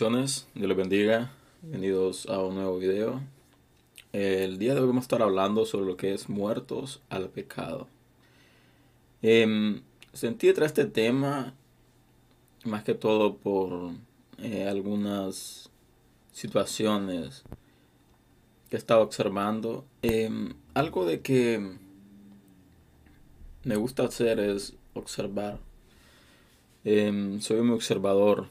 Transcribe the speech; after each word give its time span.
Bendiciones, 0.00 0.46
Dios 0.54 0.66
les 0.66 0.76
bendiga. 0.78 1.30
Bienvenidos 1.60 2.24
a 2.24 2.42
un 2.42 2.54
nuevo 2.54 2.78
video. 2.78 3.20
El 4.14 4.58
día 4.58 4.72
de 4.72 4.80
hoy 4.80 4.86
vamos 4.86 5.02
a 5.02 5.04
estar 5.04 5.20
hablando 5.20 5.66
sobre 5.66 5.84
lo 5.84 5.98
que 5.98 6.14
es 6.14 6.30
muertos 6.30 7.02
al 7.10 7.28
pecado. 7.28 7.86
Eh, 9.20 9.82
sentí 10.14 10.50
traer 10.54 10.68
este 10.68 10.86
tema 10.86 11.52
más 12.64 12.82
que 12.82 12.94
todo 12.94 13.36
por 13.36 13.90
eh, 14.38 14.66
algunas 14.66 15.68
situaciones 16.32 17.42
que 18.70 18.76
he 18.76 18.78
estado 18.78 19.02
observando. 19.02 19.84
Em, 20.00 20.54
algo 20.72 21.04
de 21.04 21.20
que 21.20 21.76
me 23.64 23.76
gusta 23.76 24.04
hacer 24.04 24.40
es 24.40 24.72
observar. 24.94 25.58
Em, 26.84 27.38
soy 27.42 27.60
muy 27.60 27.74
observador 27.74 28.48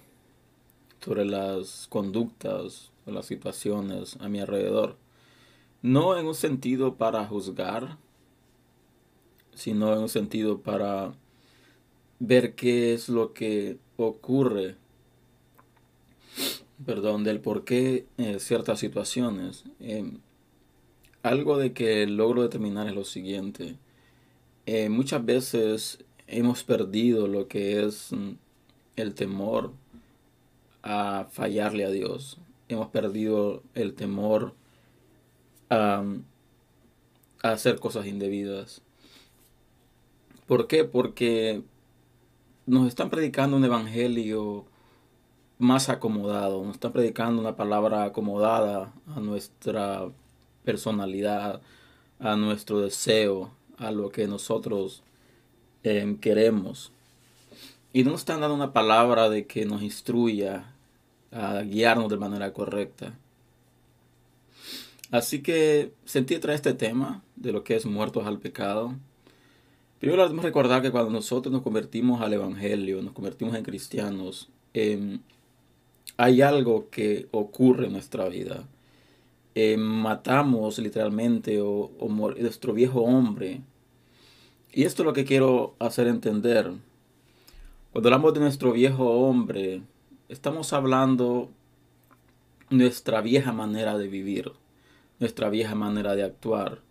sobre 1.04 1.26
las 1.26 1.88
conductas 1.90 2.92
o 3.06 3.12
las 3.12 3.26
situaciones 3.26 4.18
a 4.20 4.30
mi 4.30 4.40
alrededor. 4.40 4.98
No 5.82 6.18
en 6.18 6.28
un 6.28 6.36
sentido 6.36 6.96
para 6.96 7.26
juzgar, 7.26 7.98
sino 9.54 9.94
en 9.94 10.00
un 10.00 10.10
sentido 10.10 10.62
para 10.62 11.14
ver 12.20 12.56
qué 12.56 12.94
es 12.94 13.10
lo 13.10 13.34
que 13.34 13.78
ocurre, 13.98 14.76
perdón, 16.86 17.24
del 17.24 17.40
por 17.40 17.64
qué 17.64 18.06
eh, 18.18 18.40
ciertas 18.40 18.80
situaciones. 18.80 19.64
Eh, 19.80 20.12
algo 21.24 21.58
de 21.58 21.74
que 21.74 22.06
logro 22.08 22.42
determinar 22.44 22.88
es 22.88 22.96
lo 22.96 23.04
siguiente. 23.06 23.78
Eh, 24.66 24.90
muchas 24.90 25.26
veces 25.26 26.04
hemos 26.28 26.64
perdido 26.64 27.28
lo 27.28 27.48
que 27.48 27.84
es 27.84 28.12
mm, 28.12 28.32
el 28.96 29.16
temor 29.16 29.74
a 30.84 31.28
fallarle 31.32 31.86
a 31.86 31.90
Dios. 31.90 32.40
Hemos 32.68 32.88
perdido 32.90 33.64
el 33.74 33.94
temor 33.94 34.56
a, 35.70 36.04
hacer 37.42 37.80
cosas 37.80 38.06
indebidas. 38.06 38.82
¿Por 40.46 40.68
qué? 40.68 40.84
Porque 40.84 41.64
nos 42.66 42.88
están 42.88 43.10
predicando 43.10 43.58
un 43.58 43.66
evangelio 43.66 44.66
más 45.58 45.90
acomodado, 45.90 46.64
nos 46.64 46.76
están 46.76 46.92
predicando 46.92 47.42
una 47.42 47.56
palabra 47.56 48.04
acomodada 48.04 48.94
a 49.08 49.20
nuestra 49.20 50.10
personalidad, 50.64 51.62
a 52.20 52.36
nuestro 52.36 52.82
deseo, 52.82 53.52
a 53.78 53.92
lo 53.92 54.10
que 54.10 54.28
nosotros 54.28 55.04
eh, 55.84 56.18
queremos. 56.20 56.92
Y 57.92 58.04
no 58.04 58.12
nos 58.12 58.22
están 58.22 58.42
dando 58.42 58.56
una 58.56 58.74
palabra 58.74 59.30
de 59.30 59.48
que 59.48 59.66
nos 59.66 59.82
instruya 59.82 60.74
a 61.32 61.62
guiarnos 61.62 62.10
de 62.10 62.18
manera 62.18 62.54
correcta. 62.54 63.18
Así 65.12 65.42
que 65.42 65.92
sentí 66.06 66.38
traer 66.38 66.58
este 66.58 66.74
tema 66.74 67.24
de 67.36 67.52
lo 67.52 67.64
que 67.64 67.76
es 67.76 67.86
muertos 67.86 68.28
al 68.28 68.40
pecado. 68.40 68.94
Primero 70.00 70.22
debemos 70.24 70.46
recordar 70.46 70.82
que 70.82 70.92
cuando 70.92 71.10
nosotros 71.10 71.52
nos 71.52 71.64
convertimos 71.64 72.22
al 72.22 72.34
Evangelio, 72.34 73.02
nos 73.02 73.14
convertimos 73.14 73.56
en 73.56 73.64
cristianos, 73.64 74.50
eh, 74.74 75.18
hay 76.18 76.42
algo 76.42 76.90
que 76.90 77.28
ocurre 77.32 77.88
en 77.88 77.94
nuestra 77.94 78.30
vida. 78.30 78.68
Eh, 79.56 79.78
matamos 79.78 80.78
literalmente 80.78 81.60
o 81.60 81.92
nuestro 82.08 82.74
viejo 82.74 83.02
hombre. 83.02 83.62
Y 84.72 84.84
esto 84.84 85.02
es 85.02 85.08
lo 85.08 85.14
que 85.14 85.26
quiero 85.26 85.76
hacer 85.80 86.08
entender. 86.08 86.72
Cuando 87.92 88.10
hablamos 88.10 88.36
de 88.36 88.40
nuestro 88.42 88.72
viejo 88.74 89.04
hombre, 89.10 89.82
estamos 90.28 90.74
hablando 90.74 91.50
nuestra 92.70 93.20
vieja 93.22 93.52
manera 93.52 93.98
de 93.98 94.08
vivir, 94.08 94.52
nuestra 95.18 95.50
vieja 95.50 95.74
manera 95.74 96.16
de 96.16 96.24
actuar. 96.24 96.82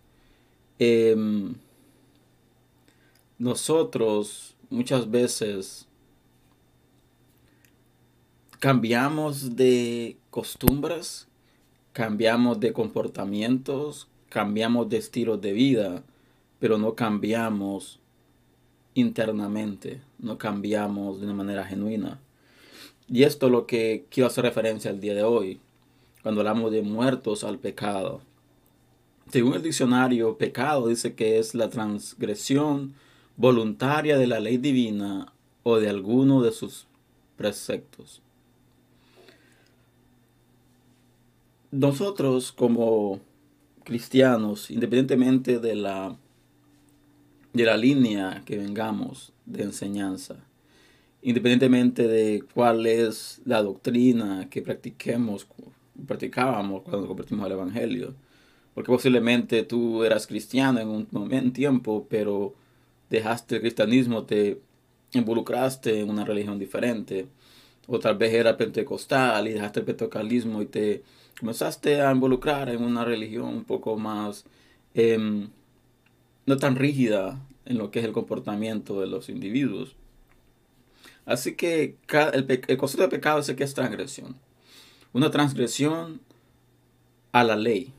Eh, 0.80 1.14
nosotros 3.38 4.56
muchas 4.70 5.08
veces 5.08 5.86
cambiamos 8.58 9.54
de 9.54 10.16
costumbres, 10.30 11.28
cambiamos 11.92 12.58
de 12.58 12.72
comportamientos, 12.72 14.08
cambiamos 14.28 14.88
de 14.88 14.96
estilos 14.96 15.40
de 15.40 15.52
vida, 15.52 16.02
pero 16.58 16.76
no 16.76 16.96
cambiamos 16.96 18.00
internamente, 18.98 20.00
no 20.18 20.38
cambiamos 20.38 21.20
de 21.20 21.26
una 21.26 21.34
manera 21.34 21.64
genuina. 21.64 22.20
Y 23.08 23.22
esto 23.22 23.46
es 23.46 23.52
lo 23.52 23.66
que 23.66 24.04
quiero 24.10 24.26
hacer 24.26 24.44
referencia 24.44 24.90
al 24.90 25.00
día 25.00 25.14
de 25.14 25.22
hoy, 25.22 25.60
cuando 26.22 26.40
hablamos 26.40 26.70
de 26.72 26.82
muertos 26.82 27.44
al 27.44 27.58
pecado. 27.58 28.20
Según 29.30 29.54
el 29.54 29.62
diccionario, 29.62 30.36
pecado 30.36 30.88
dice 30.88 31.14
que 31.14 31.38
es 31.38 31.54
la 31.54 31.70
transgresión 31.70 32.94
voluntaria 33.36 34.18
de 34.18 34.26
la 34.26 34.40
ley 34.40 34.56
divina 34.56 35.32
o 35.62 35.78
de 35.78 35.88
alguno 35.88 36.42
de 36.42 36.52
sus 36.52 36.86
preceptos. 37.36 38.20
Nosotros 41.70 42.52
como 42.52 43.20
cristianos, 43.84 44.70
independientemente 44.70 45.58
de 45.58 45.74
la 45.74 46.16
de 47.52 47.64
la 47.64 47.76
línea 47.76 48.42
que 48.44 48.58
vengamos 48.58 49.32
de 49.46 49.64
enseñanza, 49.64 50.36
independientemente 51.22 52.06
de 52.06 52.44
cuál 52.54 52.86
es 52.86 53.40
la 53.44 53.62
doctrina 53.62 54.48
que 54.50 54.62
practiquemos, 54.62 55.46
practicábamos 56.06 56.82
cuando 56.82 57.08
convertimos 57.08 57.46
al 57.46 57.52
Evangelio. 57.52 58.14
Porque 58.74 58.92
posiblemente 58.92 59.64
tú 59.64 60.04
eras 60.04 60.26
cristiano 60.26 60.78
en 60.78 60.88
un, 60.88 61.08
momento 61.10 61.52
tiempo, 61.52 62.06
pero 62.08 62.54
dejaste 63.10 63.56
el 63.56 63.62
cristianismo, 63.62 64.24
te 64.24 64.60
involucraste 65.12 66.00
en 66.00 66.10
una 66.10 66.24
religión 66.24 66.58
diferente. 66.58 67.26
O 67.88 67.98
tal 67.98 68.16
vez 68.16 68.32
era 68.34 68.56
pentecostal 68.56 69.48
y 69.48 69.54
dejaste 69.54 69.80
el 69.80 69.86
pentecostalismo 69.86 70.62
y 70.62 70.66
te 70.66 71.02
comenzaste 71.40 72.02
a 72.02 72.12
involucrar 72.12 72.68
en 72.68 72.84
una 72.84 73.04
religión 73.04 73.48
un 73.48 73.64
poco 73.64 73.96
más, 73.96 74.44
eh, 74.94 75.48
no 76.48 76.56
tan 76.56 76.76
rígida 76.76 77.46
en 77.66 77.76
lo 77.76 77.90
que 77.90 77.98
es 77.98 78.04
el 78.06 78.12
comportamiento 78.12 79.00
de 79.00 79.06
los 79.06 79.28
individuos. 79.28 79.96
Así 81.26 81.54
que 81.54 81.98
el, 82.32 82.62
el 82.66 82.76
concepto 82.78 83.02
de 83.02 83.10
pecado 83.10 83.40
es 83.40 83.52
que 83.52 83.64
es 83.64 83.74
transgresión. 83.74 84.36
Una 85.12 85.30
transgresión 85.30 86.22
a 87.32 87.44
la 87.44 87.54
ley. 87.54 87.92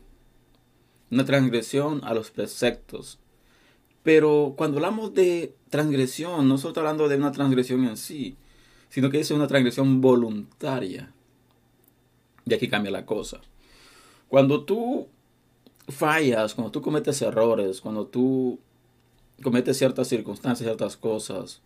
Una 1.12 1.26
transgresión 1.26 2.02
a 2.04 2.16
los 2.16 2.32
preceptos. 2.32 3.20
Pero 4.02 4.56
cuando 4.58 4.78
hablamos 4.78 5.14
de 5.14 5.54
transgresión, 5.70 6.48
no 6.48 6.58
solo 6.58 6.74
hablando 6.78 7.08
de 7.08 7.18
una 7.18 7.32
transgresión 7.32 7.86
en 7.86 7.98
sí, 7.98 8.36
sino 8.90 9.12
que 9.12 9.20
es 9.20 9.30
una 9.30 9.48
transgresión 9.48 10.02
voluntaria. 10.02 11.14
Y 12.46 12.54
aquí 12.56 12.68
cambia 12.68 12.92
la 12.92 13.06
cosa. 13.06 13.42
Cuando 14.28 14.64
tú 14.64 15.08
fallas, 15.92 16.54
cuando 16.54 16.72
tú 16.72 16.82
cometes 16.82 17.22
errores, 17.22 17.82
cuando 17.82 18.06
tú 18.06 18.60
cometes 19.42 19.78
ciertas 19.78 20.08
circunstancias, 20.08 20.68
ciertas 20.68 20.98
cosas, 20.98 21.62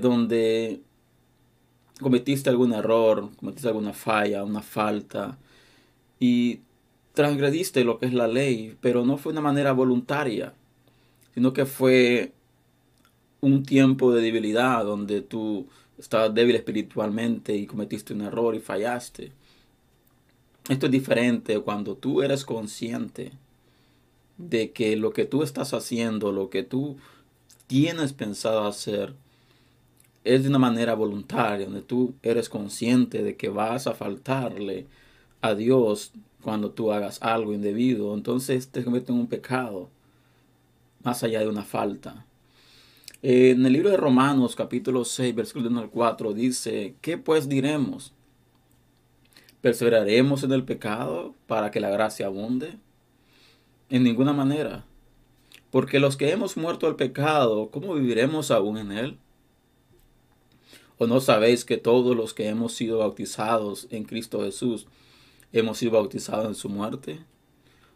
donde 0.00 0.80
cometiste 2.00 2.50
algún 2.50 2.72
error, 2.72 3.30
cometiste 3.36 3.68
alguna 3.68 3.92
falla, 3.92 4.44
una 4.44 4.62
falta, 4.62 5.38
y 6.20 6.60
transgrediste 7.12 7.84
lo 7.84 7.98
que 7.98 8.06
es 8.06 8.14
la 8.14 8.28
ley, 8.28 8.76
pero 8.80 9.04
no 9.04 9.16
fue 9.16 9.32
una 9.32 9.40
manera 9.40 9.72
voluntaria, 9.72 10.54
sino 11.34 11.52
que 11.52 11.66
fue 11.66 12.32
un 13.40 13.64
tiempo 13.64 14.12
de 14.12 14.22
debilidad 14.22 14.84
donde 14.84 15.20
tú 15.20 15.66
estabas 15.98 16.34
débil 16.34 16.56
espiritualmente 16.56 17.54
y 17.54 17.66
cometiste 17.66 18.14
un 18.14 18.22
error 18.22 18.54
y 18.54 18.60
fallaste. 18.60 19.32
Esto 20.68 20.86
es 20.86 20.92
diferente 20.92 21.58
cuando 21.60 21.94
tú 21.94 22.22
eres 22.22 22.44
consciente 22.44 23.32
de 24.38 24.72
que 24.72 24.96
lo 24.96 25.12
que 25.12 25.26
tú 25.26 25.42
estás 25.42 25.74
haciendo, 25.74 26.32
lo 26.32 26.48
que 26.48 26.62
tú 26.62 26.96
tienes 27.66 28.14
pensado 28.14 28.66
hacer, 28.66 29.14
es 30.24 30.42
de 30.42 30.48
una 30.48 30.58
manera 30.58 30.94
voluntaria, 30.94 31.66
donde 31.66 31.82
tú 31.82 32.14
eres 32.22 32.48
consciente 32.48 33.22
de 33.22 33.36
que 33.36 33.50
vas 33.50 33.86
a 33.86 33.92
faltarle 33.92 34.86
a 35.42 35.54
Dios 35.54 36.12
cuando 36.42 36.70
tú 36.70 36.92
hagas 36.92 37.18
algo 37.22 37.52
indebido. 37.52 38.14
Entonces 38.14 38.68
te 38.68 38.82
convierte 38.82 39.12
en 39.12 39.18
un 39.18 39.26
pecado, 39.26 39.90
más 41.02 41.22
allá 41.22 41.40
de 41.40 41.48
una 41.48 41.64
falta. 41.64 42.24
En 43.20 43.66
el 43.66 43.72
libro 43.74 43.90
de 43.90 43.98
Romanos, 43.98 44.56
capítulo 44.56 45.04
6, 45.04 45.34
versículo 45.34 45.68
1 45.68 45.80
al 45.80 45.90
4, 45.90 46.32
dice, 46.32 46.94
¿qué 47.02 47.18
pues 47.18 47.50
diremos? 47.50 48.13
¿Perseveraremos 49.64 50.44
en 50.44 50.52
el 50.52 50.62
pecado 50.62 51.34
para 51.46 51.70
que 51.70 51.80
la 51.80 51.88
gracia 51.88 52.26
abunde? 52.26 52.76
En 53.88 54.02
ninguna 54.02 54.34
manera. 54.34 54.84
Porque 55.70 56.00
los 56.00 56.18
que 56.18 56.30
hemos 56.32 56.58
muerto 56.58 56.86
al 56.86 56.96
pecado, 56.96 57.70
¿cómo 57.70 57.94
viviremos 57.94 58.50
aún 58.50 58.76
en 58.76 58.92
él? 58.92 59.16
¿O 60.98 61.06
no 61.06 61.18
sabéis 61.18 61.64
que 61.64 61.78
todos 61.78 62.14
los 62.14 62.34
que 62.34 62.48
hemos 62.48 62.74
sido 62.74 62.98
bautizados 62.98 63.88
en 63.90 64.04
Cristo 64.04 64.42
Jesús 64.42 64.86
hemos 65.50 65.78
sido 65.78 65.92
bautizados 65.92 66.46
en 66.46 66.54
su 66.56 66.68
muerte? 66.68 67.20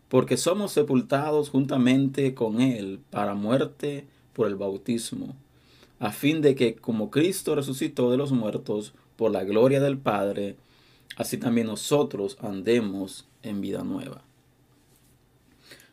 Porque 0.09 0.39
somos 0.39 0.73
sepultados 0.73 1.51
juntamente 1.51 2.33
con 2.33 2.63
Él 2.63 2.99
para 3.11 3.35
muerte 3.35 4.07
por 4.33 4.47
el 4.47 4.57
bautismo, 4.57 5.37
a 5.99 6.13
fin 6.13 6.41
de 6.41 6.55
que 6.55 6.77
como 6.77 7.11
Cristo 7.11 7.55
resucitó 7.55 8.11
de 8.11 8.17
los 8.17 8.33
muertos 8.33 8.95
por 9.17 9.31
la 9.33 9.45
gloria 9.45 9.81
del 9.81 9.99
Padre, 9.99 10.57
así 11.17 11.39
también 11.39 11.67
nosotros 11.67 12.37
andemos 12.41 13.27
en 13.43 13.61
vida 13.61 13.83
nueva. 13.83 14.23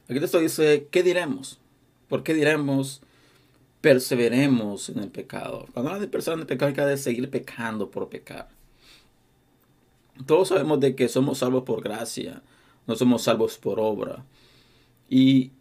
Aquí 0.08 0.20
esto 0.20 0.40
dice, 0.40 0.88
¿qué 0.92 1.02
diremos? 1.02 1.60
¿Por 2.08 2.24
qué 2.24 2.34
diremos 2.34 3.02
perseveremos 3.82 4.90
en 4.90 5.00
el 5.00 5.10
pecado? 5.10 5.68
Cuando 5.74 5.92
habla 5.92 6.02
de 6.02 6.08
perseverar 6.08 6.40
en 6.40 6.42
el 6.42 6.48
pecado 6.48 6.70
hay 6.70 6.96
que 6.96 6.98
seguir 6.98 7.30
pecando 7.30 7.90
por 7.90 8.10
pecar. 8.10 8.50
Todos 10.26 10.50
sabemos 10.50 10.80
de 10.80 10.96
que 10.96 11.10
somos 11.10 11.40
salvos 11.40 11.64
por 11.64 11.82
gracia, 11.82 12.42
no 12.88 12.96
somos 12.96 13.24
salvos 13.24 13.58
por 13.58 13.80
obra. 13.80 14.24
Y 15.10 15.52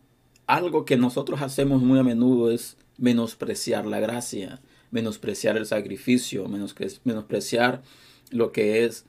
algo 0.46 0.84
que 0.84 0.96
nosotros 0.96 1.40
hacemos 1.42 1.82
muy 1.82 1.98
a 1.98 2.02
menudo 2.02 2.50
es 2.50 2.76
menospreciar 2.98 3.86
la 3.86 3.98
gracia, 3.98 4.60
menospreciar 4.90 5.56
el 5.56 5.66
sacrificio, 5.66 6.46
menospreciar 6.48 7.82
lo 8.30 8.52
que 8.52 8.84
es 8.84 9.06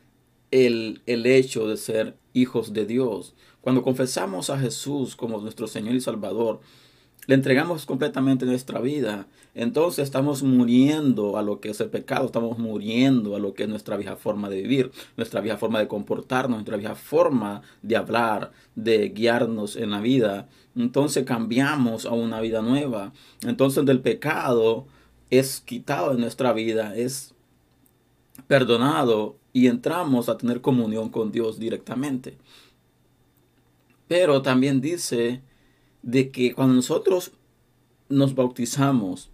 el, 0.55 1.01
el 1.05 1.25
hecho 1.25 1.67
de 1.67 1.75
ser 1.75 2.15
hijos 2.31 2.71
de 2.71 2.85
Dios. 2.85 3.35
Cuando 3.59 3.83
confesamos 3.83 4.49
a 4.49 4.57
Jesús 4.57 5.15
como 5.17 5.41
nuestro 5.41 5.67
Señor 5.67 5.95
y 5.95 6.01
Salvador, 6.01 6.61
le 7.27 7.35
entregamos 7.35 7.85
completamente 7.85 8.45
nuestra 8.45 8.79
vida, 8.79 9.27
entonces 9.53 10.03
estamos 10.03 10.43
muriendo 10.43 11.37
a 11.37 11.41
lo 11.41 11.59
que 11.59 11.71
es 11.71 11.81
el 11.81 11.89
pecado, 11.89 12.27
estamos 12.27 12.57
muriendo 12.57 13.35
a 13.35 13.39
lo 13.39 13.53
que 13.53 13.63
es 13.63 13.69
nuestra 13.69 13.97
vieja 13.97 14.15
forma 14.15 14.47
de 14.47 14.61
vivir, 14.61 14.91
nuestra 15.17 15.41
vieja 15.41 15.57
forma 15.57 15.79
de 15.79 15.87
comportarnos, 15.87 16.57
nuestra 16.57 16.77
vieja 16.77 16.95
forma 16.95 17.63
de 17.81 17.97
hablar, 17.97 18.51
de 18.75 19.09
guiarnos 19.09 19.75
en 19.75 19.89
la 19.89 19.99
vida. 20.01 20.47
Entonces 20.75 21.25
cambiamos 21.25 22.05
a 22.05 22.11
una 22.11 22.39
vida 22.41 22.61
nueva. 22.61 23.11
Entonces 23.41 23.83
del 23.85 24.01
pecado 24.01 24.85
es 25.31 25.61
quitado 25.61 26.13
de 26.13 26.21
nuestra 26.21 26.53
vida, 26.53 26.95
es 26.95 27.33
perdonado 28.47 29.37
y 29.55 29.67
entramos 29.67 30.27
a 30.27 30.37
tener 30.37 30.59
comunión 30.59 31.07
con 31.07 31.31
Dios 31.31 31.57
directamente. 31.57 32.37
Pero 34.09 34.41
también 34.41 34.81
dice 34.81 35.41
de 36.01 36.29
que 36.29 36.53
cuando 36.53 36.73
nosotros 36.73 37.31
nos 38.09 38.35
bautizamos, 38.35 39.29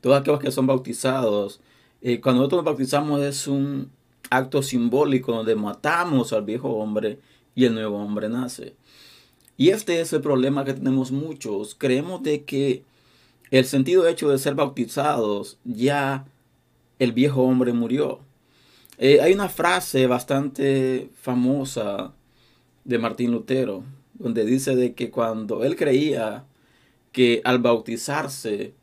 todos 0.00 0.18
aquellos 0.18 0.40
que 0.40 0.50
son 0.50 0.66
bautizados, 0.66 1.60
eh, 2.00 2.22
cuando 2.22 2.38
nosotros 2.38 2.60
nos 2.60 2.72
bautizamos 2.72 3.20
es 3.20 3.46
un 3.46 3.90
acto 4.30 4.62
simbólico 4.62 5.34
donde 5.34 5.54
matamos 5.56 6.32
al 6.32 6.46
viejo 6.46 6.70
hombre 6.70 7.18
y 7.54 7.66
el 7.66 7.74
nuevo 7.74 7.98
hombre 7.98 8.30
nace. 8.30 8.74
Y 9.58 9.68
este 9.68 10.00
es 10.00 10.14
el 10.14 10.22
problema 10.22 10.64
que 10.64 10.72
tenemos 10.72 11.12
muchos. 11.12 11.74
Creemos 11.74 12.22
de 12.22 12.44
que 12.44 12.82
el 13.50 13.66
sentido 13.66 14.08
hecho 14.08 14.30
de 14.30 14.38
ser 14.38 14.54
bautizados 14.54 15.58
ya 15.64 16.24
el 16.98 17.12
viejo 17.12 17.42
hombre 17.42 17.74
murió. 17.74 18.20
Eh, 19.02 19.22
hay 19.22 19.32
una 19.32 19.48
frase 19.48 20.06
bastante 20.06 21.08
famosa 21.14 22.12
de 22.84 22.98
Martín 22.98 23.32
Lutero 23.32 23.82
donde 24.12 24.44
dice 24.44 24.76
de 24.76 24.92
que 24.92 25.10
cuando 25.10 25.64
él 25.64 25.74
creía 25.74 26.44
que 27.10 27.40
al 27.44 27.60
bautizarse 27.60 28.74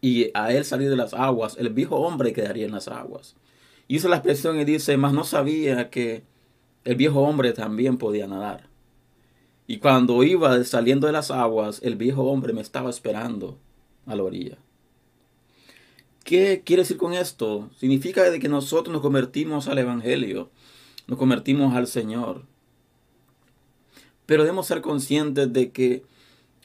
y 0.00 0.30
a 0.32 0.52
él 0.52 0.64
salir 0.64 0.90
de 0.90 0.96
las 0.96 1.12
aguas, 1.12 1.56
el 1.58 1.70
viejo 1.70 1.96
hombre 1.96 2.32
quedaría 2.32 2.66
en 2.66 2.70
las 2.70 2.86
aguas. 2.86 3.34
Hizo 3.88 4.08
la 4.08 4.18
expresión 4.18 4.60
y 4.60 4.64
dice, 4.64 4.96
mas 4.96 5.12
no 5.12 5.24
sabía 5.24 5.90
que 5.90 6.22
el 6.84 6.94
viejo 6.94 7.22
hombre 7.22 7.52
también 7.52 7.98
podía 7.98 8.28
nadar. 8.28 8.68
Y 9.66 9.78
cuando 9.78 10.22
iba 10.22 10.62
saliendo 10.62 11.08
de 11.08 11.14
las 11.14 11.32
aguas, 11.32 11.80
el 11.82 11.96
viejo 11.96 12.22
hombre 12.30 12.52
me 12.52 12.60
estaba 12.60 12.90
esperando 12.90 13.58
a 14.06 14.14
la 14.14 14.22
orilla. 14.22 14.58
¿Qué 16.28 16.60
quiere 16.62 16.82
decir 16.82 16.98
con 16.98 17.14
esto? 17.14 17.70
Significa 17.78 18.30
de 18.30 18.38
que 18.38 18.50
nosotros 18.50 18.92
nos 18.92 19.00
convertimos 19.00 19.66
al 19.66 19.78
Evangelio, 19.78 20.50
nos 21.06 21.18
convertimos 21.18 21.74
al 21.74 21.86
Señor. 21.86 22.44
Pero 24.26 24.42
debemos 24.42 24.66
ser 24.66 24.82
conscientes 24.82 25.50
de 25.50 25.70
que 25.70 26.02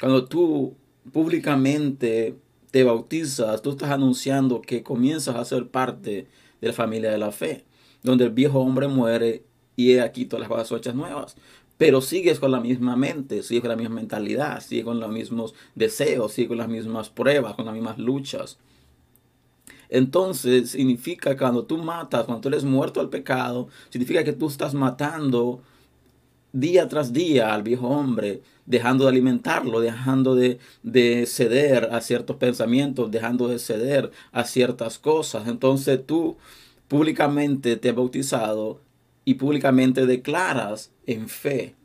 cuando 0.01 0.25
tú 0.25 0.75
públicamente 1.13 2.36
te 2.71 2.83
bautizas, 2.83 3.62
tú 3.62 3.69
estás 3.69 3.92
anunciando 3.92 4.62
que 4.62 4.83
comienzas 4.83 5.38
a 5.38 5.45
ser 5.45 5.69
parte 5.69 6.27
de 6.59 6.68
la 6.68 6.74
familia 6.74 7.09
de 7.09 7.19
la 7.19 7.31
fe, 7.31 7.63
donde 8.01 8.25
el 8.25 8.31
viejo 8.31 8.59
hombre 8.59 8.89
muere 8.89 9.44
y 9.77 9.98
aquí 10.00 10.25
todas 10.25 10.50
las 10.50 10.68
cosas 10.68 10.94
nuevas. 10.94 11.38
Pero 11.77 12.01
sigues 12.01 12.42
con 12.42 12.51
la 12.51 12.59
misma 12.59 12.98
mente, 12.98 13.44
sigues 13.44 13.62
con 13.62 13.69
la 13.69 13.77
misma 13.77 13.95
mentalidad, 13.95 14.59
sigues 14.59 14.83
con 14.83 15.00
los 15.00 15.09
mismos 15.09 15.54
deseos, 15.74 16.33
sigues 16.33 16.50
con 16.50 16.57
las 16.57 16.68
mismas 16.68 17.09
pruebas, 17.09 17.54
con 17.54 17.63
las 17.66 17.74
mismas 17.74 17.98
luchas. 17.98 18.59
Entonces 19.94 20.72
significa 20.72 21.30
que 21.30 21.38
cuando 21.38 21.66
tú 21.66 21.78
matas, 21.78 22.25
cuando 22.25 22.42
tú 22.42 22.48
eres 22.48 22.63
muerto 22.63 23.00
al 23.00 23.10
pecado, 23.10 23.68
significa 23.92 24.24
que 24.24 24.34
tú 24.34 24.48
estás 24.48 24.74
matando 24.74 25.62
día 26.51 26.88
tras 26.88 27.13
día 27.13 27.54
al 27.54 27.62
viejo 27.62 27.90
hombre, 27.90 28.42
dejando 28.66 29.04
de 29.04 29.12
alimentarlo, 29.12 29.81
dejando 29.81 30.34
de, 30.34 30.57
de, 30.81 31.28
ceder 31.28 31.90
a 31.92 32.01
ciertos 32.01 32.38
pensamientos, 32.38 33.12
dejando 33.12 33.48
de 33.48 33.60
ceder 33.60 34.10
a 34.31 34.45
ciertas 34.45 34.98
cosas. 34.98 35.48
Entonces 35.48 36.04
tú 36.04 36.38
públicamente 36.88 37.78
te 37.78 37.90
has 37.90 37.95
bautizado 37.95 38.80
y 39.25 39.36
públicamente 39.36 40.07
declaras 40.07 40.92
en 41.06 41.30
fe 41.30 41.75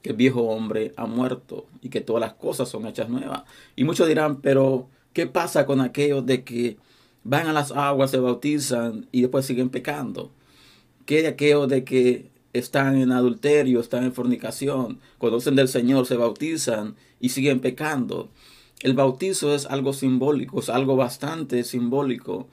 que 0.00 0.10
el 0.10 0.16
viejo 0.16 0.42
hombre 0.42 0.92
ha 0.96 1.06
muerto 1.06 1.66
y 1.80 1.88
que 1.88 2.02
todas 2.02 2.20
las 2.20 2.34
cosas 2.34 2.68
son 2.68 2.86
hechas 2.86 3.08
nuevas. 3.08 3.42
Y 3.74 3.82
muchos 3.82 4.06
dirán, 4.06 4.40
pero 4.40 4.86
¿qué 5.12 5.26
pasa 5.26 5.66
con 5.66 5.80
aquellos 5.80 6.24
de 6.24 6.44
que 6.44 6.76
van 7.24 7.46
a 7.46 7.52
las 7.52 7.72
aguas, 7.72 8.10
se 8.10 8.18
bautizan 8.18 9.06
y 9.12 9.22
después 9.22 9.46
siguen 9.46 9.70
pecando? 9.70 10.30
¿Qué 11.06 11.22
de 11.22 11.66
de 11.66 11.84
que 11.84 12.32
están 12.52 12.96
en 12.96 13.12
adulterio, 13.12 13.80
están 13.80 14.04
en 14.04 14.12
fornicación, 14.12 15.00
conocen 15.18 15.56
del 15.56 15.68
Señor, 15.68 16.06
se 16.06 16.16
bautizan 16.16 16.96
y 17.20 17.30
siguen 17.30 17.60
pecando. 17.60 18.28
El 18.80 18.94
bautizo 18.94 19.54
es 19.54 19.66
algo 19.66 19.92
simbólico, 19.92 20.60
es 20.60 20.68
algo 20.68 20.96
bastante 20.96 21.64
simbólico, 21.64 22.48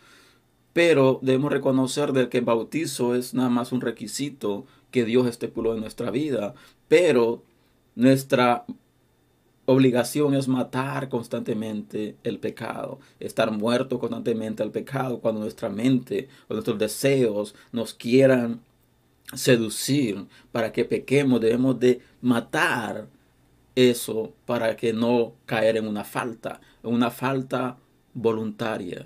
pero 0.73 1.19
debemos 1.21 1.51
reconocer 1.51 2.13
de 2.13 2.29
que 2.29 2.37
el 2.39 2.45
bautizo 2.45 3.15
es 3.15 3.33
nada 3.33 3.49
más 3.49 3.71
un 3.71 3.81
requisito 3.81 4.65
que 4.91 5.05
Dios 5.05 5.27
estipuló 5.27 5.73
en 5.73 5.81
nuestra 5.81 6.11
vida, 6.11 6.53
pero 6.87 7.43
nuestra 7.95 8.65
obligación 9.71 10.33
es 10.33 10.47
matar 10.47 11.09
constantemente 11.09 12.15
el 12.23 12.39
pecado, 12.39 12.99
estar 13.19 13.51
muerto 13.51 13.99
constantemente 13.99 14.63
al 14.63 14.71
pecado 14.71 15.19
cuando 15.19 15.41
nuestra 15.41 15.69
mente 15.69 16.27
o 16.47 16.53
nuestros 16.53 16.79
deseos 16.79 17.53
nos 17.71 17.93
quieran 17.93 18.61
seducir 19.33 20.25
para 20.51 20.71
que 20.71 20.85
pequemos, 20.85 21.39
debemos 21.39 21.79
de 21.79 22.01
matar 22.21 23.07
eso 23.75 24.33
para 24.47 24.75
que 24.75 24.91
no 24.91 25.33
caer 25.45 25.77
en 25.77 25.87
una 25.87 26.03
falta, 26.03 26.59
en 26.83 26.91
una 26.91 27.11
falta 27.11 27.77
voluntaria. 28.15 29.05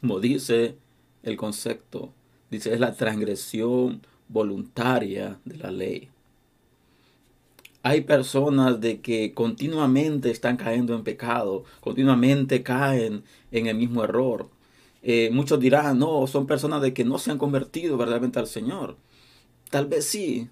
Como 0.00 0.20
dice 0.20 0.76
el 1.22 1.38
concepto, 1.38 2.12
dice 2.50 2.74
es 2.74 2.80
la 2.80 2.94
transgresión 2.94 4.02
voluntaria 4.28 5.40
de 5.46 5.56
la 5.56 5.70
ley. 5.70 6.10
Hay 7.82 8.02
personas 8.02 8.80
de 8.80 9.00
que 9.00 9.32
continuamente 9.32 10.30
están 10.30 10.56
cayendo 10.58 10.94
en 10.94 11.02
pecado, 11.02 11.64
continuamente 11.80 12.62
caen 12.62 13.24
en 13.52 13.66
el 13.66 13.76
mismo 13.76 14.04
error. 14.04 14.50
Eh, 15.02 15.30
muchos 15.32 15.58
dirán, 15.60 15.98
no, 15.98 16.26
son 16.26 16.46
personas 16.46 16.82
de 16.82 16.92
que 16.92 17.04
no 17.04 17.18
se 17.18 17.30
han 17.30 17.38
convertido 17.38 17.96
verdaderamente 17.96 18.38
al 18.38 18.46
Señor. 18.46 18.96
Tal 19.70 19.86
vez 19.86 20.04
sí, 20.06 20.48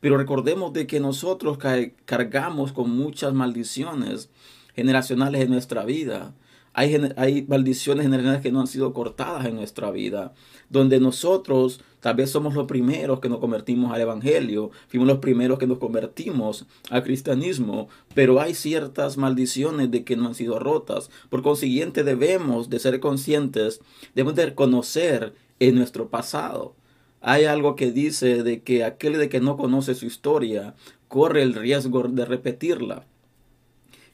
pero 0.00 0.16
recordemos 0.16 0.72
de 0.72 0.86
que 0.86 0.98
nosotros 0.98 1.58
cargamos 2.04 2.72
con 2.72 2.90
muchas 2.90 3.32
maldiciones 3.32 4.30
generacionales 4.74 5.42
en 5.42 5.50
nuestra 5.50 5.84
vida. 5.84 6.34
Hay, 6.78 6.94
hay 7.16 7.46
maldiciones 7.48 8.04
generacionales 8.04 8.42
que 8.42 8.52
no 8.52 8.60
han 8.60 8.66
sido 8.66 8.92
cortadas 8.92 9.46
en 9.46 9.56
nuestra 9.56 9.90
vida, 9.90 10.34
donde 10.68 11.00
nosotros 11.00 11.80
tal 12.00 12.16
vez 12.16 12.30
somos 12.30 12.52
los 12.52 12.66
primeros 12.66 13.18
que 13.20 13.30
nos 13.30 13.38
convertimos 13.38 13.94
al 13.94 14.02
Evangelio, 14.02 14.70
fuimos 14.86 15.08
los 15.08 15.18
primeros 15.20 15.58
que 15.58 15.66
nos 15.66 15.78
convertimos 15.78 16.66
al 16.90 17.02
cristianismo, 17.02 17.88
pero 18.14 18.42
hay 18.42 18.52
ciertas 18.52 19.16
maldiciones 19.16 19.90
de 19.90 20.04
que 20.04 20.16
no 20.16 20.26
han 20.26 20.34
sido 20.34 20.58
rotas. 20.58 21.10
Por 21.30 21.42
consiguiente, 21.42 22.04
debemos 22.04 22.68
de 22.68 22.78
ser 22.78 23.00
conscientes, 23.00 23.80
debemos 24.14 24.34
de 24.34 24.54
conocer 24.54 25.32
en 25.58 25.76
nuestro 25.76 26.10
pasado. 26.10 26.74
Hay 27.22 27.46
algo 27.46 27.74
que 27.74 27.90
dice 27.90 28.42
de 28.42 28.62
que 28.62 28.84
aquel 28.84 29.16
de 29.16 29.30
que 29.30 29.40
no 29.40 29.56
conoce 29.56 29.94
su 29.94 30.04
historia 30.04 30.74
corre 31.08 31.40
el 31.40 31.54
riesgo 31.54 32.02
de 32.02 32.26
repetirla. 32.26 33.06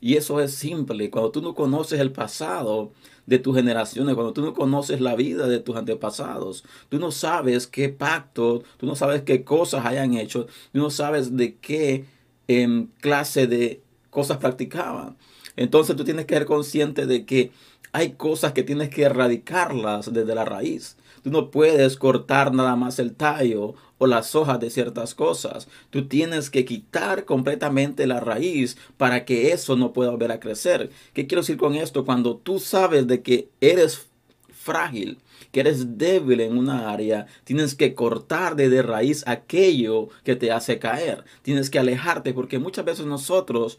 Y 0.03 0.17
eso 0.17 0.41
es 0.41 0.53
simple. 0.53 1.11
Cuando 1.11 1.31
tú 1.31 1.41
no 1.41 1.55
conoces 1.55 2.01
el 2.01 2.11
pasado 2.11 2.93
de 3.25 3.39
tus 3.39 3.55
generaciones, 3.55 4.17
cuando 4.17 4.33
tú 4.33 4.43
no 4.43 4.53
conoces 4.53 5.01
la 5.01 5.15
vida 5.15 5.47
de 5.47 5.61
tus 5.61 5.77
antepasados, 5.77 6.65
tú 6.89 6.99
no 6.99 7.13
sabes 7.13 7.69
qué 7.69 7.89
pacto, 7.89 8.65
tú 8.79 8.87
no 8.87 8.97
sabes 8.97 9.23
qué 9.23 9.45
cosas 9.45 9.87
hayan 9.87 10.15
hecho, 10.15 10.47
tú 10.73 10.81
no 10.81 10.91
sabes 10.91 11.37
de 11.37 11.55
qué 11.55 12.05
em, 12.49 12.89
clase 13.01 13.47
de 13.47 13.81
cosas 14.11 14.39
practicaban. 14.39 15.17
Entonces 15.55 15.95
tú 15.95 16.03
tienes 16.05 16.27
que 16.27 16.35
ser 16.35 16.47
consciente 16.47 17.07
de 17.07 17.25
que 17.25 17.53
hay 17.93 18.15
cosas 18.15 18.55
que 18.55 18.65
tienes 18.65 18.89
que 18.89 19.03
erradicarlas 19.03 20.13
desde 20.13 20.35
la 20.35 20.45
raíz. 20.45 20.97
Tú 21.23 21.31
no 21.31 21.51
puedes 21.51 21.97
cortar 21.97 22.53
nada 22.53 22.75
más 22.77 22.99
el 22.99 23.15
tallo 23.15 23.75
o 23.99 24.07
las 24.09 24.35
hojas 24.35 24.59
de 24.59 24.71
ciertas 24.71 25.15
cosas. 25.15 25.69
Tú 25.91 26.09
tienes 26.09 26.51
que 26.51 26.65
quitar 26.65 27.25
completamente 27.25 28.07
la 28.09 28.19
raíz 28.19 28.77
para 28.97 29.25
que 29.25 29.53
eso 29.53 29.77
no 29.77 29.93
pueda 29.93 30.11
volver 30.11 30.33
a 30.33 30.41
crecer. 30.41 30.91
¿Qué 31.15 31.29
quiero 31.29 31.43
decir 31.43 31.57
con 31.57 31.77
esto? 31.77 32.05
Cuando 32.05 32.37
tú 32.37 32.59
sabes 32.59 33.07
de 33.07 33.23
que 33.23 33.49
eres 33.61 34.09
frágil, 34.53 35.19
que 35.53 35.61
eres 35.61 35.99
débil 35.99 36.41
en 36.41 36.59
una 36.59 36.91
área, 36.91 37.27
tienes 37.45 37.77
que 37.77 37.95
cortar 37.95 38.57
desde 38.57 38.83
raíz 38.83 39.23
aquello 39.29 40.09
que 40.25 40.35
te 40.35 40.51
hace 40.51 40.81
caer. 40.81 41.25
Tienes 41.43 41.71
que 41.71 41.79
alejarte 41.79 42.35
porque 42.35 42.59
muchas 42.59 42.85
veces 42.85 43.07
nosotros 43.07 43.79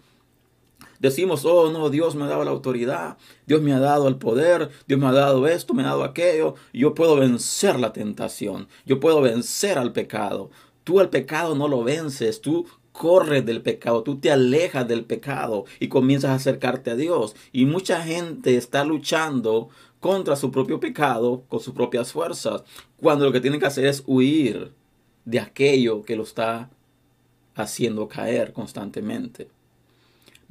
decimos, 1.04 1.44
oh 1.44 1.70
no, 1.70 1.90
Dios 1.90 2.16
me 2.16 2.24
ha 2.24 2.28
dado 2.28 2.46
la 2.46 2.52
autoridad, 2.52 3.18
Dios 3.46 3.62
me 3.62 3.74
ha 3.74 3.80
dado 3.80 4.08
el 4.08 4.16
poder, 4.16 4.70
Dios 4.88 5.00
me 5.00 5.08
ha 5.08 5.12
dado 5.12 5.46
esto, 5.48 5.74
me 5.74 5.84
ha 5.84 5.88
dado 5.88 6.06
aquello, 6.06 6.56
yo 6.72 6.96
puedo 6.96 7.18
vencer 7.18 7.78
la 7.78 7.92
tentación, 7.92 8.70
yo 8.86 9.02
puedo 9.02 9.22
vencer 9.22 9.78
al 9.78 9.92
pecado. 9.92 10.50
Tú 10.86 11.02
al 11.02 11.10
pecado 11.10 11.56
no 11.56 11.68
lo 11.68 11.84
vences, 11.84 12.40
tú 12.42 12.66
corres 12.94 13.46
del 13.46 13.62
pecado, 13.62 14.04
tú 14.04 14.18
te 14.18 14.32
alejas 14.32 14.88
del 14.88 15.04
pecado 15.04 15.66
y 15.80 15.90
comienzas 15.90 16.32
a 16.32 16.36
acercarte 16.36 16.92
a 16.92 16.96
Dios. 16.96 17.36
Y 17.52 17.66
mucha 17.66 18.02
gente 18.02 18.56
está 18.56 18.86
luchando 18.86 19.70
contra 20.00 20.38
su 20.38 20.52
propio 20.52 20.80
pecado 20.80 21.44
con 21.50 21.60
sus 21.60 21.74
propias 21.74 22.14
fuerzas, 22.14 22.64
cuando 22.98 23.26
lo 23.26 23.34
que 23.34 23.42
tienen 23.42 23.60
que 23.60 23.66
hacer 23.66 23.86
es 23.86 24.04
huir 24.06 24.72
de 25.26 25.40
aquello 25.42 26.02
que 26.04 26.16
lo 26.16 26.24
está 26.24 26.70
haciendo 27.56 28.08
caer 28.08 28.54
constantemente. 28.54 29.50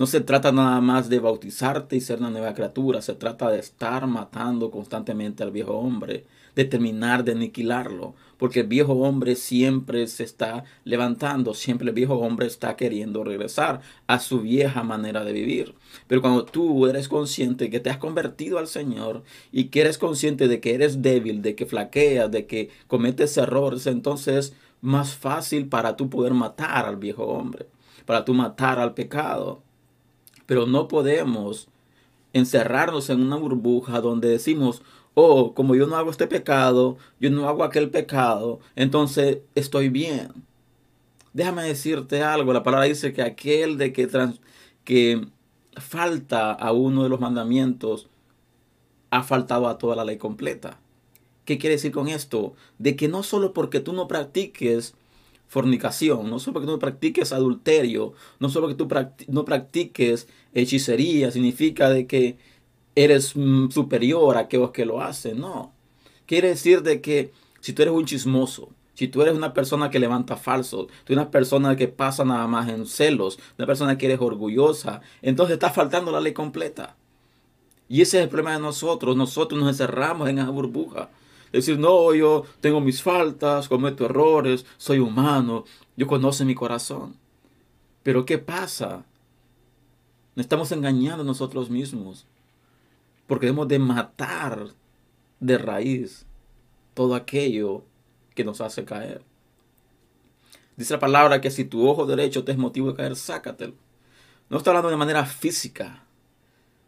No 0.03 0.07
se 0.07 0.21
trata 0.21 0.51
nada 0.51 0.81
más 0.81 1.09
de 1.09 1.21
bautizarte 1.21 1.95
y 1.95 2.01
ser 2.01 2.19
una 2.19 2.31
nueva 2.31 2.55
criatura, 2.55 3.01
se 3.01 3.15
trata 3.15 3.49
de 3.51 3.61
estar 3.61 4.09
matando 4.09 4.69
constantemente 4.73 5.45
al 5.45 5.53
viejo 5.53 5.75
hombre, 5.75 6.25
de 6.57 6.65
terminar 6.65 7.23
de 7.23 7.31
aniquilarlo, 7.31 8.17
porque 8.37 8.59
el 8.63 8.67
viejo 8.67 8.95
hombre 8.95 9.37
siempre 9.37 10.09
se 10.09 10.25
está 10.25 10.65
levantando, 10.83 11.55
siempre 11.55 11.87
el 11.87 11.95
viejo 11.95 12.15
hombre 12.15 12.49
está 12.49 12.75
queriendo 12.75 13.23
regresar 13.23 13.81
a 14.09 14.19
su 14.19 14.41
vieja 14.41 14.83
manera 14.83 15.23
de 15.23 15.35
vivir. 15.35 15.77
Pero 16.09 16.21
cuando 16.21 16.47
tú 16.47 16.89
eres 16.89 17.07
consciente 17.07 17.71
que 17.71 17.79
te 17.79 17.91
has 17.91 17.99
convertido 17.99 18.59
al 18.59 18.67
Señor 18.67 19.23
y 19.53 19.67
que 19.67 19.83
eres 19.83 19.99
consciente 19.99 20.49
de 20.49 20.59
que 20.59 20.75
eres 20.75 21.01
débil, 21.01 21.43
de 21.43 21.55
que 21.55 21.65
flaqueas, 21.65 22.29
de 22.29 22.47
que 22.49 22.71
cometes 22.89 23.37
errores, 23.37 23.87
entonces 23.87 24.47
es 24.47 24.55
más 24.81 25.15
fácil 25.15 25.69
para 25.69 25.97
tú 25.97 26.11
poder 26.11 26.35
matar 26.35 26.87
al 26.87 26.97
viejo 26.97 27.23
hombre, 27.23 27.69
para 28.05 28.25
tú 28.25 28.35
matar 28.35 28.81
al 28.81 28.95
pecado. 28.95 29.63
Pero 30.53 30.67
no 30.67 30.87
podemos 30.87 31.69
encerrarnos 32.35 33.09
en 33.09 33.23
una 33.23 33.37
burbuja 33.37 34.03
donde 34.03 34.29
decimos, 34.29 34.83
oh, 35.15 35.55
como 35.55 35.75
yo 35.75 35.87
no 35.87 35.97
hago 35.97 36.11
este 36.11 36.27
pecado, 36.27 36.99
yo 37.19 37.31
no 37.31 37.49
hago 37.49 37.65
aquel 37.65 37.89
pecado, 37.89 38.61
entonces 38.77 39.39
estoy 39.55 39.89
bien. 39.89 40.29
Déjame 41.33 41.63
decirte 41.63 42.23
algo, 42.23 42.53
la 42.53 42.63
palabra 42.63 42.85
dice 42.85 43.15
que 43.15 43.23
aquel 43.23 43.79
de 43.79 43.95
que, 43.95 44.07
que 44.85 45.27
falta 45.79 46.53
a 46.53 46.73
uno 46.73 47.05
de 47.05 47.09
los 47.09 47.19
mandamientos 47.19 48.11
ha 49.09 49.23
faltado 49.23 49.69
a 49.69 49.79
toda 49.79 49.97
la 49.97 50.05
ley 50.05 50.19
completa. 50.19 50.79
¿Qué 51.47 51.57
quiere 51.57 51.77
decir 51.77 51.93
con 51.93 52.09
esto? 52.09 52.53
De 52.77 52.95
que 52.95 53.09
no 53.09 53.23
solo 53.23 53.55
porque 53.55 53.81
tú 53.81 53.95
no 53.95 54.07
practiques 54.07 54.97
fornicación, 55.53 56.31
no 56.31 56.39
solo 56.39 56.55
porque 56.55 56.67
tú 56.67 56.73
no 56.73 56.79
practiques 56.79 57.31
adulterio, 57.31 58.15
no 58.41 58.49
solo 58.49 58.69
que 58.69 58.75
tú 58.75 58.89
no 59.29 59.45
practiques 59.45 60.27
hechicería, 60.55 61.31
significa 61.31 61.91
de 61.91 62.07
que 62.07 62.39
eres 62.95 63.37
mm, 63.37 63.69
superior 63.69 64.39
a 64.39 64.41
aquellos 64.41 64.71
que 64.71 64.87
lo 64.87 65.03
hacen, 65.03 65.41
no. 65.41 65.75
Quiere 66.25 66.49
decir 66.49 66.83
de 66.83 67.03
que 67.03 67.33
si 67.61 67.75
tú 67.75 67.83
eres 67.83 67.93
un 67.93 68.07
chismoso, 68.07 68.71
si 68.95 69.09
tú 69.09 69.21
eres 69.21 69.35
una 69.35 69.53
persona 69.53 69.91
que 69.91 69.99
levanta 69.99 70.37
falsos, 70.37 70.87
tú 70.87 71.13
eres 71.13 71.19
una 71.19 71.31
persona 71.31 71.77
que 71.77 71.87
pasa 71.87 72.25
nada 72.25 72.47
más 72.47 72.71
en 72.71 72.87
celos, 72.87 73.39
una 73.59 73.67
persona 73.67 73.99
que 73.99 74.07
eres 74.07 74.23
orgullosa, 74.23 75.03
entonces 75.21 75.53
está 75.53 75.69
faltando 75.69 76.11
la 76.13 76.21
ley 76.23 76.33
completa. 76.33 76.97
Y 77.91 78.01
ese 78.01 78.17
es 78.17 78.23
el 78.23 78.31
problema 78.31 78.55
de 78.55 78.61
nosotros. 78.61 79.19
Nosotros 79.19 79.61
nos 79.61 79.69
encerramos 79.69 80.31
en 80.31 80.39
esa 80.39 80.49
burbuja 80.49 81.11
decir, 81.53 81.79
no, 81.79 82.15
yo 82.15 82.45
tengo 82.61 82.81
mis 82.81 83.03
faltas, 83.03 83.69
cometo 83.69 84.07
errores, 84.07 84.65
soy 84.79 84.99
humano, 84.99 85.65
yo 85.97 86.07
conozco 86.07 86.45
mi 86.45 86.55
corazón. 86.55 87.17
Pero 88.03 88.25
¿qué 88.25 88.39
pasa? 88.39 89.05
Nos 90.35 90.45
estamos 90.45 90.73
engañando 90.73 91.25
nosotros 91.25 91.71
mismos. 91.71 92.27
Porque 93.27 93.47
debemos 93.47 93.69
de 93.69 93.79
matar 93.79 94.69
de 95.41 95.59
raíz 95.59 96.27
todo 96.95 97.15
aquello 97.15 97.85
que 98.35 98.45
nos 98.45 98.61
hace 98.61 98.85
caer. 98.85 99.23
Dice 100.77 100.95
la 100.95 101.01
palabra 101.01 101.41
que 101.41 101.51
si 101.51 101.65
tu 101.65 101.87
ojo 101.87 102.07
derecho 102.07 102.45
te 102.45 102.53
es 102.53 102.59
motivo 102.59 102.89
de 102.89 102.97
caer, 102.97 103.17
sácatelo. 103.17 103.75
No 104.49 104.59
está 104.59 104.71
hablando 104.71 104.91
de 104.91 104.97
manera 104.97 105.25
física. 105.25 106.02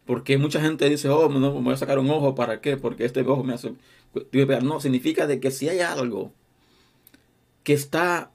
Porque 0.07 0.37
mucha 0.37 0.61
gente 0.61 0.89
dice, 0.89 1.09
oh, 1.09 1.29
no, 1.29 1.41
me 1.41 1.61
voy 1.61 1.75
a 1.75 1.79
sacar 1.79 1.99
un 1.99 2.11
ojo, 2.11 2.35
¿para 2.35 2.61
qué? 2.61 2.77
Porque 2.77 3.05
este 3.05 3.23
ojo 3.23 3.43
me 3.43 3.55
hace... 3.55 3.75
No, 4.63 4.81
significa 4.81 5.27
de 5.27 5.41
que 5.41 5.51
si 5.51 5.69
hay 5.69 5.81
algo 5.81 6.33
que 7.63 7.73
está 7.73 8.31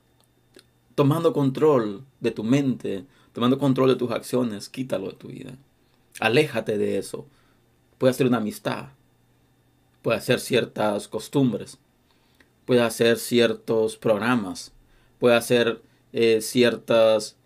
tomando 0.95 1.31
control 1.31 2.05
de 2.19 2.31
tu 2.31 2.43
mente, 2.43 3.05
tomando 3.33 3.59
control 3.59 3.89
de 3.89 3.95
tus 3.95 4.11
acciones, 4.11 4.67
quítalo 4.67 5.07
de 5.07 5.15
tu 5.15 5.27
vida. 5.29 5.57
Aléjate 6.19 6.77
de 6.77 6.97
eso. 6.97 7.27
Puede 7.97 8.13
ser 8.13 8.27
una 8.27 8.37
amistad, 8.37 8.89
puede 10.01 10.19
ser 10.21 10.39
ciertas 10.39 11.07
costumbres, 11.07 11.77
puede 12.65 12.81
hacer 12.81 13.17
ciertos 13.17 13.97
programas, 13.97 14.73
puede 15.19 15.35
hacer 15.35 15.81
eh, 16.13 16.41
ciertas 16.41 17.37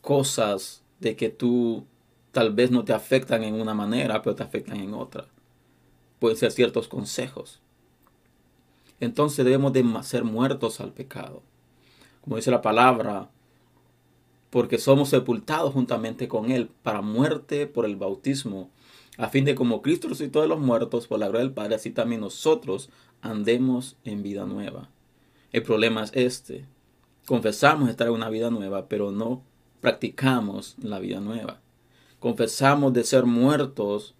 cosas 0.00 0.82
de 1.00 1.16
que 1.16 1.28
tú 1.28 1.86
tal 2.32 2.52
vez 2.52 2.70
no 2.70 2.84
te 2.84 2.94
afectan 2.94 3.44
en 3.44 3.54
una 3.54 3.74
manera, 3.74 4.22
pero 4.22 4.34
te 4.34 4.42
afectan 4.42 4.78
en 4.78 4.94
otra. 4.94 5.26
Pueden 6.18 6.38
ser 6.38 6.50
ciertos 6.50 6.88
consejos. 6.88 7.60
Entonces 9.00 9.44
debemos 9.44 9.72
de 9.72 9.84
ser 10.02 10.24
muertos 10.24 10.80
al 10.80 10.92
pecado. 10.92 11.42
Como 12.22 12.36
dice 12.36 12.50
la 12.50 12.62
palabra, 12.62 13.28
porque 14.50 14.78
somos 14.78 15.10
sepultados 15.10 15.72
juntamente 15.72 16.28
con 16.28 16.50
Él 16.50 16.70
para 16.82 17.02
muerte 17.02 17.66
por 17.66 17.84
el 17.84 17.96
bautismo, 17.96 18.70
a 19.18 19.28
fin 19.28 19.44
de 19.44 19.54
como 19.54 19.82
Cristo 19.82 20.08
resucitó 20.08 20.40
de 20.40 20.48
los 20.48 20.58
muertos 20.58 21.06
por 21.06 21.18
la 21.18 21.28
gloria 21.28 21.44
del 21.44 21.54
Padre, 21.54 21.74
así 21.74 21.90
también 21.90 22.22
nosotros 22.22 22.88
andemos 23.20 23.96
en 24.04 24.22
vida 24.22 24.46
nueva. 24.46 24.88
El 25.52 25.62
problema 25.62 26.04
es 26.04 26.12
este. 26.14 26.64
Confesamos 27.26 27.90
estar 27.90 28.06
en 28.06 28.14
una 28.14 28.30
vida 28.30 28.50
nueva, 28.50 28.88
pero 28.88 29.10
no 29.10 29.42
practicamos 29.80 30.76
la 30.78 30.98
vida 30.98 31.20
nueva 31.20 31.60
confesamos 32.22 32.92
de 32.92 33.02
ser 33.02 33.26
muertos, 33.26 34.14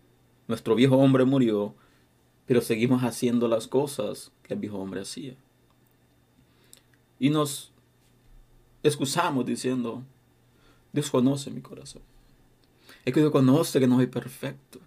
nuestro 0.49 0.75
viejo 0.75 0.97
hombre 0.97 1.25
murió, 1.25 1.73
pero 2.47 2.61
seguimos 2.61 3.05
haciendo 3.05 3.47
las 3.47 3.69
cosas 3.69 4.33
que 4.43 4.55
el 4.55 4.61
viejo 4.61 4.79
hombre 4.79 5.03
hacía. 5.03 5.37
Y 7.21 7.31
nos 7.31 7.71
excusamos 8.83 9.47
diciendo, 9.47 10.03
Dios 10.93 11.13
conoce 11.13 11.53
mi 11.53 11.61
corazón. 11.61 12.03
Es 13.05 13.15
que 13.15 13.21
Dios 13.21 13.31
conoce 13.31 13.79
que 13.79 13.87
no 13.87 13.95
soy 13.95 14.09
perfecto. 14.09 14.81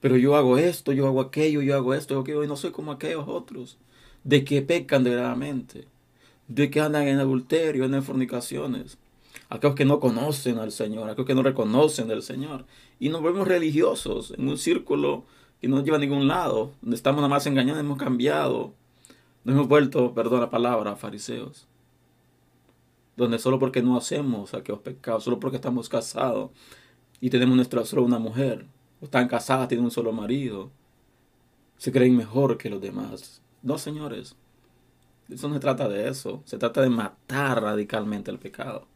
Pero 0.00 0.16
yo 0.16 0.34
hago 0.34 0.58
esto, 0.58 0.92
yo 0.92 1.06
hago 1.06 1.20
aquello, 1.20 1.62
yo 1.62 1.76
hago 1.76 1.94
esto, 1.94 2.14
yo 2.14 2.16
hago 2.16 2.22
aquello, 2.24 2.42
y 2.42 2.48
no 2.48 2.56
soy 2.56 2.72
como 2.72 2.90
aquellos 2.90 3.28
otros, 3.28 3.78
de 4.24 4.44
que 4.44 4.60
pecan 4.62 5.04
deliberadamente, 5.04 5.86
de 6.48 6.68
que 6.68 6.80
andan 6.80 7.06
en 7.06 7.20
adulterio, 7.20 7.84
en 7.84 8.02
fornicaciones, 8.02 8.98
aquellos 9.48 9.74
que 9.74 9.84
no 9.84 10.00
conocen 10.00 10.58
al 10.58 10.72
Señor, 10.72 11.08
aquellos 11.10 11.26
que 11.26 11.34
no 11.34 11.42
reconocen 11.42 12.10
al 12.10 12.22
Señor. 12.22 12.66
Y 12.98 13.08
nos 13.08 13.22
vemos 13.22 13.48
religiosos 13.48 14.32
en 14.36 14.48
un 14.48 14.58
círculo 14.58 15.24
que 15.60 15.68
no 15.68 15.76
nos 15.76 15.84
lleva 15.84 15.96
a 15.96 16.00
ningún 16.00 16.28
lado, 16.28 16.72
donde 16.80 16.96
estamos 16.96 17.18
nada 17.18 17.28
más 17.28 17.46
engañados, 17.46 17.80
hemos 17.80 17.98
cambiado, 17.98 18.74
nos 19.44 19.54
hemos 19.54 19.68
vuelto, 19.68 20.14
perdón 20.14 20.40
la 20.40 20.50
palabra, 20.50 20.96
fariseos. 20.96 21.66
Donde 23.16 23.38
solo 23.38 23.58
porque 23.58 23.82
no 23.82 23.96
hacemos 23.96 24.54
aquellos 24.54 24.80
pecados, 24.80 25.24
solo 25.24 25.40
porque 25.40 25.56
estamos 25.56 25.88
casados 25.88 26.50
y 27.20 27.30
tenemos 27.30 27.56
nuestra 27.56 27.84
solo 27.84 28.04
una 28.04 28.18
mujer, 28.18 28.66
o 29.00 29.06
están 29.06 29.26
casadas, 29.26 29.68
tienen 29.68 29.84
un 29.84 29.90
solo 29.90 30.12
marido, 30.12 30.70
se 31.76 31.90
creen 31.90 32.16
mejor 32.16 32.58
que 32.58 32.70
los 32.70 32.80
demás. 32.80 33.42
No, 33.62 33.78
señores, 33.78 34.36
eso 35.28 35.48
no 35.48 35.54
se 35.54 35.60
trata 35.60 35.88
de 35.88 36.08
eso, 36.08 36.42
se 36.44 36.58
trata 36.58 36.80
de 36.80 36.90
matar 36.90 37.62
radicalmente 37.62 38.30
el 38.30 38.38
pecado. 38.38 38.86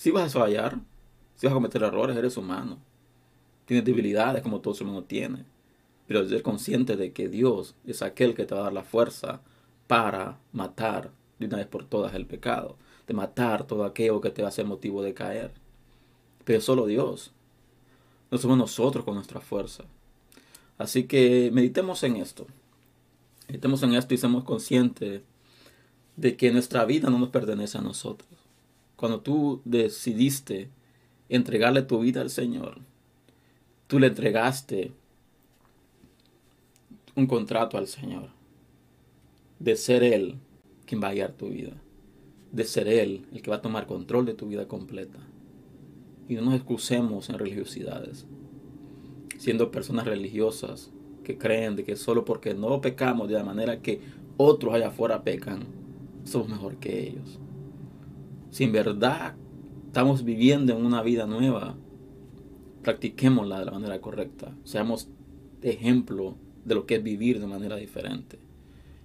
Si 0.00 0.10
vas 0.10 0.34
a 0.34 0.40
fallar, 0.40 0.80
Si 1.36 1.46
vas 1.46 1.52
a 1.52 1.60
cometer 1.60 1.82
errores, 1.82 2.16
eres 2.16 2.38
humano. 2.38 2.78
Tienes 3.66 3.84
debilidades 3.84 4.42
como 4.42 4.62
todo 4.62 4.72
ser 4.72 4.86
humano 4.86 5.04
tiene. 5.04 5.44
Pero 6.06 6.26
ser 6.26 6.42
consciente 6.42 6.96
de 6.96 7.12
que 7.12 7.28
Dios 7.28 7.74
es 7.86 8.00
aquel 8.00 8.34
que 8.34 8.46
te 8.46 8.54
va 8.54 8.62
a 8.62 8.64
dar 8.64 8.72
la 8.72 8.82
fuerza 8.82 9.42
para 9.86 10.38
matar 10.54 11.10
de 11.38 11.44
una 11.44 11.58
vez 11.58 11.66
por 11.66 11.84
todas 11.84 12.14
el 12.14 12.24
pecado. 12.24 12.78
De 13.06 13.12
matar 13.12 13.66
todo 13.66 13.84
aquello 13.84 14.22
que 14.22 14.30
te 14.30 14.40
va 14.40 14.48
a 14.48 14.52
ser 14.52 14.64
motivo 14.64 15.02
de 15.02 15.12
caer. 15.12 15.52
Pero 16.46 16.62
solo 16.62 16.86
Dios. 16.86 17.32
No 18.30 18.38
somos 18.38 18.56
nosotros 18.56 19.04
con 19.04 19.16
nuestra 19.16 19.40
fuerza. 19.40 19.84
Así 20.78 21.04
que 21.04 21.50
meditemos 21.52 22.02
en 22.04 22.16
esto. 22.16 22.46
Meditemos 23.48 23.82
en 23.82 23.92
esto 23.92 24.14
y 24.14 24.16
seamos 24.16 24.44
conscientes 24.44 25.20
de 26.16 26.36
que 26.38 26.50
nuestra 26.52 26.86
vida 26.86 27.10
no 27.10 27.18
nos 27.18 27.28
pertenece 27.28 27.76
a 27.76 27.82
nosotros. 27.82 28.39
Cuando 29.00 29.22
tú 29.22 29.62
decidiste 29.64 30.68
entregarle 31.30 31.80
tu 31.80 32.00
vida 32.00 32.20
al 32.20 32.28
Señor, 32.28 32.80
tú 33.86 33.98
le 33.98 34.08
entregaste 34.08 34.92
un 37.14 37.26
contrato 37.26 37.78
al 37.78 37.86
Señor 37.86 38.28
de 39.58 39.76
ser 39.76 40.02
Él 40.02 40.34
quien 40.84 41.02
va 41.02 41.08
a 41.08 41.14
guiar 41.14 41.32
tu 41.32 41.48
vida, 41.48 41.72
de 42.52 42.64
ser 42.64 42.88
Él 42.88 43.24
el 43.32 43.40
que 43.40 43.48
va 43.48 43.56
a 43.56 43.62
tomar 43.62 43.86
control 43.86 44.26
de 44.26 44.34
tu 44.34 44.48
vida 44.48 44.68
completa. 44.68 45.18
Y 46.28 46.34
no 46.34 46.42
nos 46.42 46.54
excusemos 46.56 47.30
en 47.30 47.38
religiosidades, 47.38 48.26
siendo 49.38 49.70
personas 49.70 50.04
religiosas 50.04 50.90
que 51.24 51.38
creen 51.38 51.74
de 51.74 51.84
que 51.84 51.96
solo 51.96 52.26
porque 52.26 52.52
no 52.52 52.82
pecamos 52.82 53.30
de 53.30 53.34
la 53.36 53.44
manera 53.44 53.80
que 53.80 54.02
otros 54.36 54.74
allá 54.74 54.88
afuera 54.88 55.24
pecan, 55.24 55.64
somos 56.24 56.50
mejor 56.50 56.76
que 56.76 57.08
ellos. 57.08 57.40
Si 58.50 58.64
en 58.64 58.72
verdad 58.72 59.34
estamos 59.86 60.24
viviendo 60.24 60.76
en 60.76 60.84
una 60.84 61.02
vida 61.02 61.26
nueva, 61.26 61.76
practiquémosla 62.82 63.60
de 63.60 63.64
la 63.64 63.72
manera 63.72 64.00
correcta. 64.00 64.54
Seamos 64.64 65.08
ejemplo 65.62 66.36
de 66.64 66.74
lo 66.74 66.86
que 66.86 66.96
es 66.96 67.02
vivir 67.02 67.40
de 67.40 67.46
manera 67.46 67.76
diferente. 67.76 68.38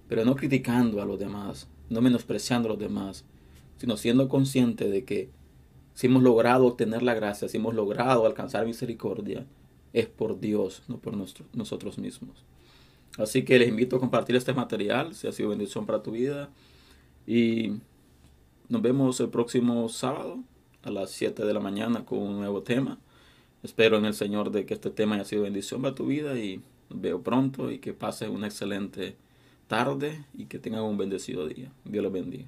Pero 0.08 0.24
no 0.24 0.36
criticando 0.36 1.02
a 1.02 1.06
los 1.06 1.18
demás, 1.18 1.68
no 1.90 2.00
menospreciando 2.00 2.68
a 2.68 2.72
los 2.72 2.80
demás, 2.80 3.24
sino 3.78 3.96
siendo 3.96 4.28
consciente 4.28 4.88
de 4.88 5.04
que 5.04 5.30
si 5.94 6.06
hemos 6.06 6.22
logrado 6.22 6.66
obtener 6.66 7.02
la 7.02 7.14
gracia, 7.14 7.48
si 7.48 7.56
hemos 7.56 7.74
logrado 7.74 8.26
alcanzar 8.26 8.66
misericordia, 8.66 9.46
es 9.92 10.06
por 10.06 10.40
Dios, 10.40 10.82
no 10.88 10.98
por 10.98 11.16
nosotros 11.16 11.98
mismos. 11.98 12.44
Así 13.16 13.44
que 13.44 13.58
les 13.58 13.68
invito 13.68 13.96
a 13.96 14.00
compartir 14.00 14.36
este 14.36 14.52
material, 14.52 15.14
si 15.14 15.26
ha 15.26 15.32
sido 15.32 15.48
bendición 15.48 15.86
para 15.86 16.02
tu 16.02 16.10
vida. 16.10 16.50
Y 17.26 17.80
nos 18.68 18.82
vemos 18.82 19.20
el 19.20 19.28
próximo 19.28 19.88
sábado 19.88 20.38
a 20.82 20.90
las 20.90 21.10
7 21.10 21.44
de 21.44 21.54
la 21.54 21.60
mañana 21.60 22.04
con 22.04 22.18
un 22.18 22.38
nuevo 22.38 22.62
tema. 22.62 22.98
Espero 23.62 23.98
en 23.98 24.04
el 24.04 24.14
Señor 24.14 24.50
de 24.50 24.66
que 24.66 24.74
este 24.74 24.90
tema 24.90 25.16
haya 25.16 25.24
sido 25.24 25.42
bendición 25.42 25.82
para 25.82 25.94
tu 25.94 26.06
vida 26.06 26.38
y 26.38 26.60
veo 26.90 27.22
pronto 27.22 27.70
y 27.70 27.78
que 27.78 27.92
pases 27.92 28.28
una 28.28 28.46
excelente 28.46 29.16
tarde 29.66 30.24
y 30.34 30.46
que 30.46 30.58
tengan 30.58 30.82
un 30.82 30.96
bendecido 30.96 31.46
día. 31.46 31.72
Dios 31.84 32.02
los 32.02 32.12
bendiga. 32.12 32.46